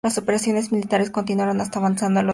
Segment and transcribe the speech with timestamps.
[0.03, 2.29] Las operaciones militares continuaran hasta avanzado el otoño.